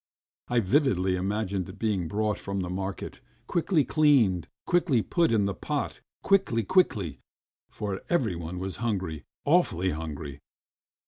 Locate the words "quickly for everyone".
6.63-8.57